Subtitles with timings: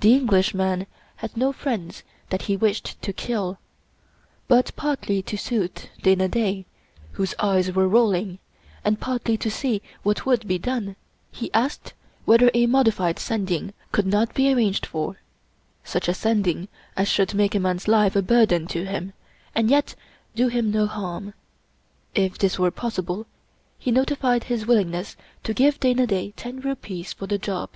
[0.00, 3.58] The Englishman had no friends that he wished to kill,
[4.46, 6.64] but partly to soothe Dana Da,
[7.12, 8.38] whose eyes were rolling,
[8.86, 10.96] and partly to see what would be done,
[11.30, 11.92] he asked
[12.24, 15.18] whether a modified Sending could not be arranged for—
[15.84, 19.12] such a Send ing as should make a man's life a burden to him,
[19.54, 19.94] and yet
[20.34, 21.34] do him no harm.
[22.14, 23.26] If this were possible,
[23.78, 27.68] he notified his will ingness to give Dana Da ten rupees for the job.